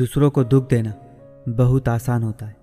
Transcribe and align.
दूसरों 0.00 0.28
को 0.30 0.42
दुख 0.44 0.68
देना 0.68 0.92
बहुत 1.48 1.88
आसान 1.88 2.22
होता 2.22 2.46
है, 2.46 2.56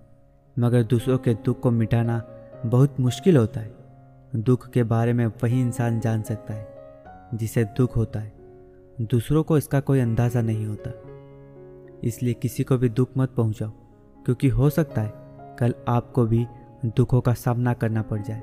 मगर 0.55 0.83
दूसरों 0.83 1.17
के 1.17 1.33
दुख 1.35 1.59
को 1.59 1.71
मिटाना 1.71 2.21
बहुत 2.65 2.99
मुश्किल 2.99 3.37
होता 3.37 3.59
है। 3.59 3.75
दुख 4.37 4.67
के 4.69 4.83
बारे 4.83 5.13
में 5.13 5.25
वही 5.43 5.59
इंसान 5.61 5.99
जान 5.99 6.21
सकता 6.21 6.53
है 6.53 7.37
जिसे 7.37 7.63
दुख 7.77 7.95
होता 7.95 8.19
है। 8.19 8.31
दूसरों 9.03 9.43
को 9.43 9.57
इसका 9.57 9.79
कोई 9.79 9.99
अंदाज़ा 9.99 10.41
नहीं 10.41 10.65
होता, 10.65 10.91
इसलिए 12.03 12.33
किसी 12.33 12.63
को 12.63 12.77
भी 12.77 12.89
दुख 12.91 13.09
मत 13.17 13.33
पहुंचाओ, 13.37 13.69
क्योंकि 14.25 14.47
हो 14.49 14.69
सकता 14.69 15.01
है 15.01 15.13
कल 15.59 15.75
आपको 15.87 16.25
भी 16.25 16.45
दुखों 16.87 17.21
का 17.21 17.33
सामना 17.35 17.73
करना 17.75 18.01
पड़ 18.03 18.21
जाए। 18.21 18.41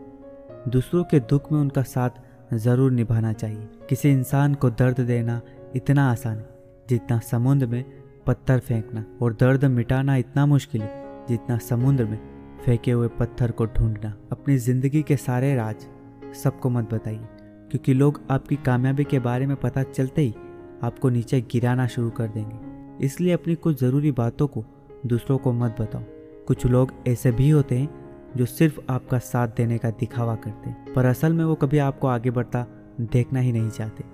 दूसरों 0.69 1.05
के 1.05 1.21
दुख 1.23 1.53
में 1.53 1.61
उनका 1.61 1.83
साथ 1.85 2.55
ज़रूर 2.55 2.93
निभाना 2.93 3.33
चाहिए। 3.35 3.69
किसी 3.89 4.11
इंसान 4.11 4.55
को 4.55 4.71
दर्द 4.73 5.01
देना 5.03 5.41
इतना 5.77 6.11
आसान 6.11 6.39
है 6.39 6.49
जितना 6.89 7.19
समुद्र 7.23 7.67
में 7.67 7.85
पत्थर 8.27 8.59
फेंकना 8.59 9.05
और 9.23 9.33
दर्द 9.33 9.65
मिटाना 9.65 10.17
इतना 10.17 10.47
मुश्किल 10.47 10.83
है, 10.83 11.27
जितना 11.29 11.59
समुद्र 11.59 12.05
में 12.05 12.19
फेंके 12.65 12.91
हुए 12.91 13.09
पत्थर 13.11 13.51
को 13.51 13.67
ढूंढना। 13.67 14.15
अपनी 14.33 14.57
ज़िंदगी 14.59 15.03
के 15.03 15.17
सारे 15.17 15.55
राज, 15.55 15.87
सबको 16.35 16.71
मत 16.71 16.93
बताइए, 16.95 17.27
क्योंकि 17.71 17.95
लोग 17.95 18.21
आपकी 18.31 18.57
कामयाबी 18.57 19.05
के 19.05 19.19
बारे 19.19 19.47
में 19.47 19.57
पता 19.57 19.83
चलते 19.83 20.23
ही 20.23 20.35
आपको 20.83 21.09
नीचे 21.09 21.41
गिराना 21.41 21.87
शुरू 21.87 22.11
कर 22.11 22.29
देंगे। 22.29 23.05
इसलिए 23.07 23.33
अपनी 23.33 23.55
कुछ 23.55 23.81
ज़रूरी 23.81 24.13
बातों 24.13 24.47
को 24.47 24.65
दूसरों 25.07 25.39
को 25.39 25.53
मत 25.53 25.77
बताओ। 25.81 26.03
कुछ 26.47 26.67
लोग 26.67 26.93
ऐसे 27.09 27.33
भी 27.33 27.51
होते 27.51 27.79
हैं 27.79 27.89
जो 28.37 28.47
सिर्फ़ 28.47 28.81
आपका 28.91 29.19
साथ 29.19 29.49
देने 29.49 29.79
का 29.79 29.91
दिखावा 29.91 30.35
करते 30.37 30.71
हैं, 30.71 30.93
पर 30.95 31.05
असल 31.05 31.33
में 31.33 31.45
वो 31.45 31.55
कभी 31.55 31.79
आपको 31.79 32.07
आगे 32.07 32.31
बढ़ता 32.31 32.67
देखना 33.03 33.41
ही 33.41 33.53
नहीं 33.53 33.71
चाहते। 33.71 34.05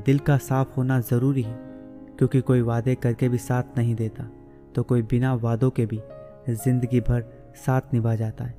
दिल 0.00 0.18
का 0.18 0.36
साफ़ 0.38 0.74
होना 0.76 0.98
ज़रूरी 1.00 1.42
है। 1.42 1.71
क्योंकि 2.18 2.40
कोई 2.40 2.60
वादे 2.60 2.94
करके 2.94 3.28
भी 3.28 3.38
साथ 3.38 3.78
नहीं 3.78 3.94
देता 3.94 4.28
तो 4.74 4.82
कोई 4.82 5.02
बिना 5.02 5.34
वादों 5.34 5.70
के 5.70 5.86
भी 5.86 6.00
ज़िंदगी 6.48 7.00
भर 7.00 7.24
साथ 7.56 7.94
निभा 7.94 8.14
जाता 8.14 8.44
है। 8.44 8.54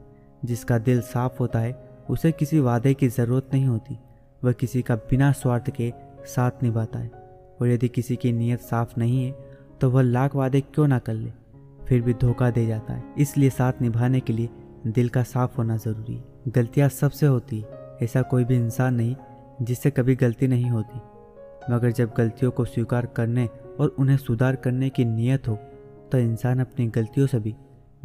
जिसका 0.45 0.77
दिल 0.77 1.01
साफ़ 1.01 1.37
होता 1.39 1.59
है, 1.59 1.73
उसे 2.09 2.31
किसी 2.31 2.59
वादे 2.59 2.93
की 2.93 3.07
ज़रूरत 3.07 3.49
नहीं 3.53 3.65
होती। 3.65 3.97
वह 4.43 4.51
किसी 4.51 4.81
का 4.81 4.95
बिना 4.95 5.31
स्वार्थ 5.31 5.69
के 5.69 5.91
साथ 6.25 6.63
निभाता 6.63 6.99
है। 6.99 7.11
और 7.61 7.67
यदि 7.67 7.87
किसी 7.87 8.15
की 8.15 8.31
नीयत 8.31 8.59
साफ़ 8.59 8.93
नहीं 8.97 9.23
है 9.25 9.31
तो 9.81 9.89
वह 9.89 10.01
लाख 10.01 10.35
वादे 10.35 10.61
क्यों 10.63 10.87
ना 10.87 10.99
कर 10.99 11.13
ले? 11.13 11.31
फिर 11.85 12.01
भी 12.01 12.13
धोखा 12.13 12.49
दे 12.49 12.65
जाता 12.65 12.93
है। 12.93 13.03
इसलिए 13.17 13.49
साथ 13.49 13.81
निभाने 13.81 14.19
के 14.19 14.33
लिए 14.33 14.49
दिल 14.87 15.09
का 15.09 15.23
साफ़ 15.23 15.57
होना 15.57 15.77
ज़रूरी 15.77 16.15
है। 16.15 16.23
गलतियाँ 16.47 16.89
सबसे 16.89 17.25
होती 17.25 17.59
है। 17.59 17.97
ऐसा 18.01 18.21
कोई 18.21 18.43
भी 18.43 18.55
इंसान 18.55 18.95
नहीं 18.95 19.15
जिससे 19.61 19.91
कभी 19.91 20.15
गलती 20.15 20.47
नहीं 20.47 20.69
होती। 20.69 20.99
मगर 21.71 21.91
जब 21.91 22.13
गलतियों 22.17 22.51
को 22.51 22.65
स्वीकार 22.65 23.05
करने 23.05 23.49
और 23.79 23.95
उन्हें 23.99 24.17
सुधार 24.17 24.55
करने 24.55 24.89
की 24.89 25.05
नीयत 25.05 25.47
हो 25.47 25.55
तो 26.11 26.17
इंसान 26.17 26.59
अपनी 26.59 26.87
गलतियों 26.87 27.27
से 27.27 27.39
भी 27.39 27.55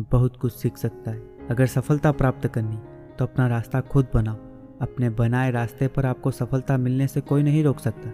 बहुत 0.01 0.37
कुछ 0.37 0.53
सीख 0.53 0.77
सकता 0.77 1.11
है। 1.11 1.23
अगर 1.51 1.67
सफलता 1.67 2.13
प्राप्त 2.13 2.47
करनी 2.47 2.79
तो 3.19 3.25
अपना 3.25 3.47
रास्ता 3.49 3.81
खुद 3.81 4.07
बनाओ। 4.15 4.37
अपने 4.81 5.11
बनाए 5.11 5.51
रास्ते 5.51 5.89
पर 5.89 6.07
आपको 6.07 6.31
सफलता 6.31 6.77
मिलने 6.77 7.07
से 7.07 7.21
कोई 7.21 7.43
नहीं 7.43 7.65
रोक 7.65 7.79
सकता, 7.79 8.11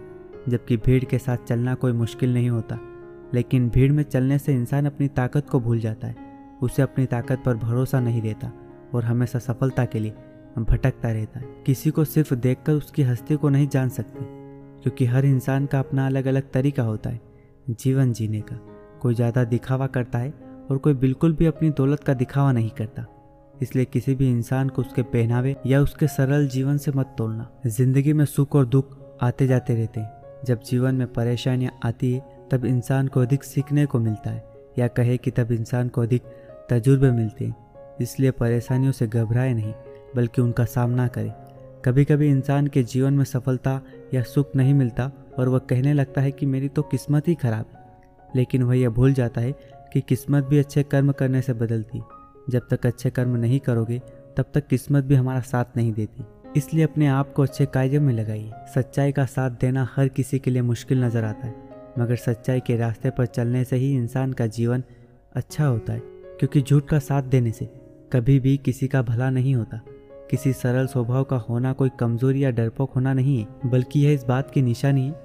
जबकि 0.49 0.77
भीड़ 0.77 1.03
के 1.03 1.17
साथ 1.17 1.37
चलना 1.37 1.75
कोई 1.75 1.91
मुश्किल 1.91 2.33
नहीं 2.33 2.49
होता। 2.49 2.79
लेकिन 3.33 3.69
भीड़ 3.69 3.91
में 3.91 4.03
चलने 4.03 4.37
से 4.39 4.53
इंसान 4.53 4.85
अपनी 4.85 5.07
ताकत 5.07 5.49
को 5.49 5.59
भूल 5.59 5.79
जाता 5.79 6.07
है, 6.07 6.15
उसे 6.61 6.81
अपनी 6.81 7.05
ताकत 7.05 7.41
पर 7.45 7.55
भरोसा 7.55 7.99
नहीं 7.99 8.21
देता 8.21 8.51
और 8.93 9.03
हमेशा 9.03 9.39
सफलता 9.39 9.85
के 9.85 9.99
लिए 9.99 10.13
भटकता 10.59 11.11
रहता 11.11 11.39
है। 11.39 11.45
किसी 11.65 11.91
को 11.91 12.05
सिर्फ़ 12.05 12.33
देखकर 12.35 12.73
उसकी 12.73 13.03
हस्ती 13.03 13.35
को 13.35 13.49
नहीं 13.49 13.67
जान 13.67 13.89
सकते। 13.89 14.44
क्योंकि 14.85 15.05
हर 15.05 15.25
इंसान 15.25 15.65
का 15.65 15.79
अपना 15.79 16.05
अलग 16.05 16.25
अलग 16.25 16.49
तरीका 16.51 16.83
होता 16.83 17.09
है, 17.09 17.19
जीवन 17.69 18.11
जीने 18.13 18.41
का। 18.41 18.55
कोई 19.01 19.15
ज़्यादा 19.15 19.43
दिखावा 19.43 19.87
करता 19.87 20.19
है 20.19 20.33
और 20.71 20.77
कोई 20.77 20.93
बिल्कुल 20.93 21.33
भी 21.33 21.45
अपनी 21.45 21.69
दौलत 21.69 22.03
का 22.03 22.13
दिखावा 22.13 22.51
नहीं 22.51 22.69
करता। 22.69 23.05
इसलिए 23.61 23.85
किसी 23.85 24.15
भी 24.15 24.29
इंसान 24.29 24.69
को 24.69 24.81
उसके 24.81 25.01
पहनावे 25.03 25.55
या 25.65 25.79
उसके 25.81 26.07
सरल 26.07 26.47
जीवन 26.47 26.77
से 26.77 26.91
मत 26.91 27.15
तोड़ना 27.17 27.49
ज़िंदगी 27.67 28.13
में 28.13 28.25
सुख 28.25 28.55
और 28.55 28.65
दुख 28.65 28.97
आते 29.21 29.47
जाते 29.47 29.75
रहते 29.75 29.99
हैं। 29.99 30.43
जब 30.45 30.61
जीवन 30.61 30.95
में 30.95 31.07
परेशानियाँ 31.13 31.79
आती 31.85 32.11
है, 32.13 32.19
तब 32.51 32.65
इंसान 32.65 33.07
को 33.07 33.21
अधिक 33.21 33.43
सीखने 33.43 33.85
को 33.85 33.99
मिलता 33.99 34.29
है 34.29 34.43
या 34.79 34.87
कहे 34.87 35.17
कि 35.17 35.31
तब 35.31 35.51
इंसान 35.51 35.89
को 35.89 36.01
अधिक 36.01 36.23
तजुर्बे 36.69 37.11
मिलते 37.11 37.45
हैं। 37.45 37.55
इसलिए 38.01 38.31
परेशानियों 38.31 38.91
से 38.91 39.07
घबराए 39.07 39.53
नहीं, 39.53 39.73
बल्कि 40.15 40.41
उनका 40.41 40.65
सामना 40.65 41.07
करें। 41.07 41.33
कभी 41.85 42.05
कभी 42.05 42.29
इंसान 42.29 42.67
के 42.67 42.83
जीवन 42.83 43.13
में 43.13 43.23
सफलता 43.23 43.81
या 44.13 44.21
सुख 44.21 44.55
नहीं 44.55 44.73
मिलता 44.73 45.11
और 45.39 45.49
वह 45.49 45.59
कहने 45.59 45.93
लगता 45.93 46.21
है 46.21 46.31
कि 46.31 46.45
मेरी 46.45 46.67
तो 46.67 46.81
किस्मत 46.81 47.27
ही 47.27 47.35
खराब 47.35 47.65
है। 47.73 47.79
लेकिन 48.35 48.63
वह 48.63 48.77
यह 48.77 48.89
भूल 48.89 49.13
जाता 49.13 49.41
है 49.41 49.51
कि 49.93 50.01
किस्मत 50.01 50.43
भी 50.43 50.57
अच्छे 50.57 50.83
कर्म 50.83 51.11
करने 51.11 51.41
से 51.41 51.53
बदलती। 51.53 52.01
जब 52.49 52.67
तक 52.71 52.85
अच्छे 52.85 53.09
कर्म 53.09 53.35
नहीं 53.35 53.59
करोगे, 53.59 54.01
तब 54.37 54.45
तक 54.53 54.67
किस्मत 54.67 55.03
भी 55.03 55.15
हमारा 55.15 55.39
साथ 55.39 55.65
नहीं 55.77 55.93
देती। 55.93 56.23
इसलिए 56.57 56.83
अपने 56.83 57.07
आप 57.07 57.33
को 57.33 57.41
अच्छे 57.41 57.65
कायदे 57.65 57.99
में 57.99 58.13
लगाइए। 58.13 58.51
सच्चाई 58.75 59.11
का 59.11 59.25
साथ 59.25 59.51
देना 59.51 59.87
हर 59.95 60.07
किसी 60.07 60.39
के 60.39 60.51
लिए 60.51 60.61
मुश्किल 60.61 61.03
नज़र 61.03 61.23
आता 61.23 61.47
है। 61.47 61.55
मगर 61.99 62.15
सच्चाई 62.15 62.59
के 62.59 62.77
रास्ते 62.77 63.09
पर 63.09 63.25
चलने 63.25 63.63
से 63.63 63.75
ही 63.75 63.95
इंसान 63.95 64.33
का 64.33 64.47
जीवन 64.47 64.83
अच्छा 65.35 65.65
होता 65.65 65.93
है। 65.93 66.01
क्योंकि 66.39 66.61
झूठ 66.61 66.85
का 66.85 66.99
साथ 66.99 67.23
देने 67.23 67.51
से 67.51 67.65
कभी 68.13 68.39
भी 68.39 68.57
किसी 68.57 68.87
का 68.87 69.01
भला 69.01 69.29
नहीं 69.29 69.55
होता। 69.55 69.79
किसी 70.31 70.53
सरल 70.53 70.87
स्वभाव 70.87 71.23
का 71.23 71.37
होना 71.39 71.71
कोई 71.73 71.89
कमज़ोरी 71.99 72.43
या 72.43 72.51
डरपोक 72.51 72.93
होना 72.93 73.13
नहीं 73.13 73.37
है 73.39 73.69
बल्कि 73.71 73.99
यह 73.99 74.13
इस 74.13 74.23
बात 74.25 74.51
की 74.51 74.61
निशानी 74.61 75.05
है 75.05 75.23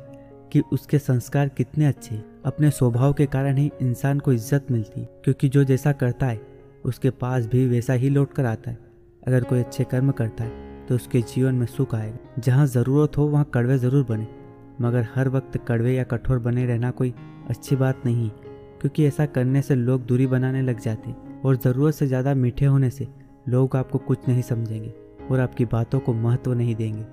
कि 0.53 0.61
उसके 0.72 0.99
संस्कार 0.99 1.49
कितने 1.49 1.87
अच्छे। 1.87 2.16
अपने 2.44 2.71
स्वभाव 2.71 3.12
के 3.12 3.27
कारण 3.27 3.56
ही 3.56 3.71
इंसान 3.83 4.19
को 4.19 4.33
इज़्ज़त 4.33 4.66
मिलती, 4.71 5.05
क्योंकि 5.25 5.49
जो 5.49 5.65
जैसा 5.65 5.93
करता 5.94 6.27
है, 6.27 6.41
उसके 6.84 7.10
पास 7.12 7.47
भी 7.47 7.66
वैसा 7.69 7.93
ही 7.94 8.09
लौट 8.10 8.33
कर 8.33 8.44
आता 8.47 8.71
है। 8.71 8.78
अगर 9.22 9.44
कोई 9.44 9.60
अच्छे 9.60 9.84
कर्म 9.84 10.10
करता 10.12 10.44
है 10.44 10.69
तो 10.87 10.94
उसके 10.94 11.21
जीवन 11.25 11.55
में 11.55 11.66
सुख 11.69 11.94
आएगा। 11.94 12.41
जहाँ 12.41 12.66
ज़रूरत 12.69 13.19
हो, 13.19 13.27
वहाँ 13.27 13.50
कड़वे 13.55 13.78
ज़रूर 13.78 14.05
बने। 14.05 14.27
मगर 14.81 15.06
हर 15.15 15.28
वक्त 15.28 15.56
कड़वे 15.69 15.94
या 15.94 16.05
कठोर 16.05 16.39
बने 16.41 16.66
रहना 16.66 16.91
कोई 16.93 17.12
अच्छी 17.50 17.77
बात 17.77 18.03
नहीं, 18.06 18.28
क्योंकि 18.81 19.06
ऐसा 19.06 19.27
करने 19.28 19.62
से 19.62 19.75
लोग 19.75 20.06
दूरी 20.06 20.27
बनाने 20.27 20.62
लग 20.62 20.81
जाते 20.81 21.15
और 21.44 21.56
ज़रूरत 21.56 21.94
से 21.94 22.06
ज़्यादा 22.06 22.34
मीठे 22.34 22.65
होने 22.66 22.91
से 22.91 23.09
लोग 23.47 23.77
आपको 23.77 23.99
कुछ 23.99 24.28
नहीं 24.28 24.43
समझेंगे 24.43 24.93
और 25.31 25.41
आपकी 25.41 25.65
बातों 25.67 26.01
को 26.01 26.12
महत्व 26.15 26.53
नहीं 26.53 26.75
देंगे। 26.75 27.05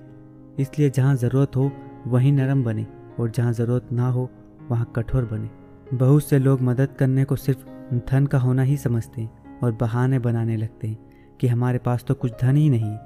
इसलिए 0.62 0.90
जहाँ 0.90 1.14
ज़रूरत 1.16 1.56
हो, 1.56 1.70
वहीं 2.06 2.32
नरम 2.32 2.64
बने 2.64 2.86
और 3.20 3.30
जहाँ 3.30 3.52
ज़रूरत 3.52 3.92
ना 3.92 4.08
हो, 4.08 4.28
वहाँ 4.70 4.92
कठोर 4.96 5.24
बने। 5.24 5.96
बहुत 5.96 6.24
से 6.24 6.38
लोग 6.38 6.62
मदद 6.62 6.94
करने 6.98 7.24
को 7.24 7.36
सिर्फ़ 7.36 7.64
धन 8.06 8.26
का 8.26 8.38
होना 8.38 8.62
ही 8.62 8.76
समझते 8.76 9.20
हैं 9.20 9.58
और 9.58 9.72
बहाने 9.72 10.18
बनाने 10.18 10.56
लगते 10.56 10.88
हैं 10.88 11.36
कि 11.40 11.46
हमारे 11.46 11.78
पास 11.78 12.04
तो 12.04 12.14
कुछ 12.14 12.32
धन 12.40 12.56
ही 12.56 12.68
नहीं 12.70 12.96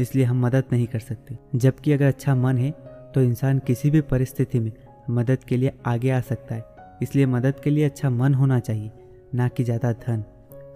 इसलिए 0.00 0.24
हम 0.24 0.44
मदद 0.46 0.64
नहीं 0.72 0.86
कर 0.86 0.98
सकते। 1.00 1.36
जबकि 1.54 1.92
अगर 1.92 2.06
अच्छा 2.06 2.34
मन 2.34 2.58
है 2.58 2.70
तो 3.14 3.22
इंसान 3.22 3.58
किसी 3.58 3.90
भी 3.90 4.00
परिस्थिति 4.02 4.60
में 4.60 4.72
मदद 5.10 5.44
के 5.44 5.56
लिए 5.56 5.72
आगे 5.86 6.10
आ 6.10 6.20
सकता 6.22 6.54
है। 6.54 6.64
इसलिए 7.02 7.26
मदद 7.26 7.60
के 7.64 7.70
लिए 7.70 7.84
अच्छा 7.84 8.10
मन 8.10 8.34
होना 8.34 8.58
चाहिए, 8.60 8.90
ना 9.34 9.48
कि 9.48 9.64
ज़्यादा 9.64 9.92
धन। 10.00 10.24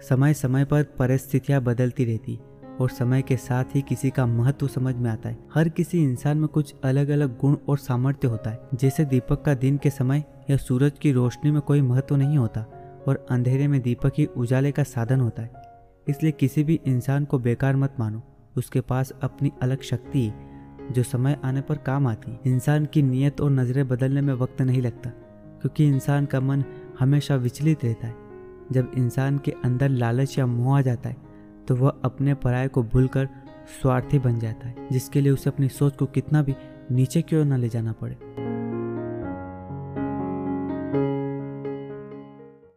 समय 0.01 0.33
समय 0.33 0.65
पर 0.65 0.83
परिस्थितियाँ 0.99 1.61
बदलती 1.61 2.05
रहती 2.05 2.39
और 2.81 2.89
समय 2.89 3.21
के 3.21 3.37
साथ 3.37 3.75
ही 3.75 3.81
किसी 3.81 4.09
का 4.09 4.25
महत्व 4.25 4.67
समझ 4.67 4.95
में 4.95 5.09
आता 5.11 5.29
है। 5.29 5.37
हर 5.53 5.69
किसी 5.69 6.03
इंसान 6.03 6.37
में 6.37 6.47
कुछ 6.47 6.73
अलग 6.83 7.09
अलग 7.09 7.37
गुण 7.39 7.55
और 7.69 7.77
सामर्थ्य 7.77 8.27
होता 8.27 8.49
है। 8.49 8.59
जैसे 8.73 9.05
दीपक 9.05 9.41
का 9.41 9.53
दिन 9.53 9.77
के 9.77 9.89
समय 9.89 10.23
या 10.49 10.57
सूरज 10.57 10.99
की 11.01 11.11
रोशनी 11.11 11.51
में 11.51 11.61
कोई 11.61 11.81
महत्व 11.81 12.15
नहीं 12.15 12.37
होता 12.37 12.65
और 13.07 13.25
अंधेरे 13.31 13.67
में 13.67 13.81
दीपक 13.81 14.13
ही 14.17 14.25
उजाले 14.27 14.71
का 14.71 14.83
साधन 14.83 15.21
होता 15.21 15.41
है। 15.41 15.51
इसलिए 16.07 16.31
किसी 16.31 16.63
भी 16.63 16.79
इंसान 16.85 17.25
को 17.25 17.39
बेकार 17.39 17.75
मत 17.75 17.95
मानो। 17.99 18.21
उसके 18.57 18.81
पास 18.81 19.11
अपनी 19.21 19.51
अलग 19.61 19.81
शक्ति 19.81 20.21
है 20.21 20.93
जो 20.93 21.03
समय 21.03 21.37
आने 21.43 21.61
पर 21.61 21.77
काम 21.77 22.07
आती 22.07 22.31
है। 22.31 22.39
इंसान 22.45 22.85
की 22.85 23.01
नीयत 23.01 23.41
और 23.41 23.51
नज़रें 23.51 23.87
बदलने 23.87 24.21
में 24.21 24.33
वक्त 24.33 24.61
नहीं 24.61 24.81
लगता, 24.81 25.09
क्योंकि 25.09 25.87
इंसान 25.87 26.25
का 26.25 26.39
मन 26.39 26.63
हमेशा 26.99 27.35
विचलित 27.35 27.85
रहता 27.85 28.07
है। 28.07 28.26
जब 28.71 28.91
इंसान 28.97 29.37
के 29.37 29.51
अंदर 29.65 29.89
लालच 29.89 30.37
या 30.39 30.45
मोह 30.45 30.77
आ 30.77 30.81
जाता 30.81 31.09
है 31.09 31.17
तो 31.67 31.75
वह 31.75 31.93
अपने 32.03 32.33
पराये 32.33 32.67
को 32.67 32.83
भूलकर 32.83 33.29
स्वार्थी 33.81 34.19
बन 34.19 34.39
जाता 34.39 34.67
है, 34.67 34.87
जिसके 34.91 35.21
लिए 35.21 35.31
उसे 35.31 35.49
अपनी 35.49 35.69
सोच 35.69 35.95
को 35.97 36.05
कितना 36.05 36.41
भी 36.41 36.55
नीचे 36.91 37.21
क्यों 37.21 37.45
न 37.45 37.57
ले 37.57 37.69
जाना 37.69 37.91
पड़े। 37.91 38.17